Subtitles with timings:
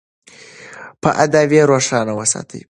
[1.01, 2.59] په ادب یې روښانه وساتئ.